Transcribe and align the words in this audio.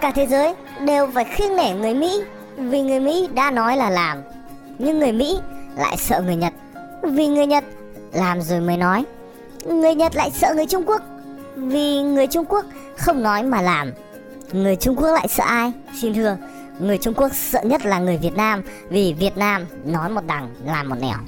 cả 0.00 0.12
thế 0.14 0.26
giới 0.26 0.54
đều 0.86 1.06
phải 1.14 1.24
khiêng 1.24 1.56
nể 1.56 1.74
người 1.74 1.94
Mỹ 1.94 2.22
vì 2.56 2.82
người 2.82 3.00
Mỹ 3.00 3.28
đã 3.34 3.50
nói 3.50 3.76
là 3.76 3.90
làm. 3.90 4.18
Nhưng 4.78 4.98
người 4.98 5.12
Mỹ 5.12 5.38
lại 5.76 5.96
sợ 5.96 6.22
người 6.26 6.36
Nhật 6.36 6.52
vì 7.02 7.26
người 7.26 7.46
Nhật 7.46 7.64
làm 8.12 8.42
rồi 8.42 8.60
mới 8.60 8.76
nói. 8.76 9.04
Người 9.64 9.94
Nhật 9.94 10.16
lại 10.16 10.30
sợ 10.30 10.54
người 10.54 10.66
Trung 10.66 10.84
Quốc 10.86 11.02
vì 11.56 12.02
người 12.02 12.26
Trung 12.26 12.44
Quốc 12.44 12.64
không 12.96 13.22
nói 13.22 13.42
mà 13.42 13.62
làm. 13.62 13.92
Người 14.52 14.76
Trung 14.76 14.96
Quốc 14.96 15.12
lại 15.14 15.28
sợ 15.28 15.44
ai? 15.44 15.72
Xin 16.00 16.14
thưa, 16.14 16.36
người 16.78 16.98
Trung 16.98 17.14
Quốc 17.14 17.30
sợ 17.34 17.60
nhất 17.62 17.86
là 17.86 17.98
người 17.98 18.16
Việt 18.16 18.36
Nam 18.36 18.62
vì 18.88 19.12
Việt 19.12 19.36
Nam 19.36 19.66
nói 19.84 20.08
một 20.08 20.20
đằng 20.26 20.48
làm 20.64 20.88
một 20.88 20.96
nẻo. 21.00 21.18